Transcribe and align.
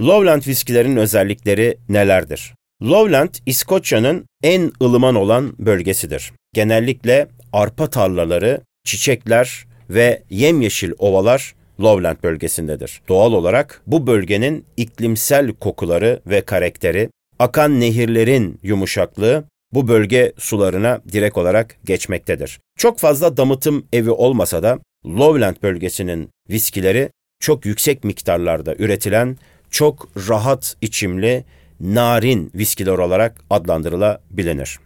Lowland 0.00 0.46
viskilerin 0.46 0.96
özellikleri 0.96 1.78
nelerdir? 1.88 2.54
Lowland, 2.82 3.30
İskoçya'nın 3.46 4.26
en 4.42 4.72
ılıman 4.82 5.14
olan 5.14 5.54
bölgesidir. 5.58 6.32
Genellikle 6.54 7.28
arpa 7.52 7.90
tarlaları, 7.90 8.60
çiçekler 8.84 9.66
ve 9.90 10.22
yemyeşil 10.30 10.92
ovalar 10.98 11.54
Lowland 11.80 12.16
bölgesindedir. 12.22 13.00
Doğal 13.08 13.32
olarak 13.32 13.82
bu 13.86 14.06
bölgenin 14.06 14.64
iklimsel 14.76 15.52
kokuları 15.52 16.20
ve 16.26 16.40
karakteri, 16.40 17.10
akan 17.38 17.80
nehirlerin 17.80 18.60
yumuşaklığı 18.62 19.44
bu 19.72 19.88
bölge 19.88 20.32
sularına 20.38 21.00
direkt 21.12 21.38
olarak 21.38 21.76
geçmektedir. 21.84 22.60
Çok 22.76 22.98
fazla 22.98 23.36
damıtım 23.36 23.86
evi 23.92 24.10
olmasa 24.10 24.62
da 24.62 24.78
Lowland 25.06 25.56
bölgesinin 25.62 26.30
viskileri 26.50 27.10
çok 27.40 27.66
yüksek 27.66 28.04
miktarlarda 28.04 28.74
üretilen 28.78 29.36
çok 29.70 30.08
rahat 30.28 30.76
içimli, 30.80 31.44
narin 31.80 32.50
viskiler 32.54 32.98
olarak 32.98 33.40
adlandırılabilir. 33.50 34.76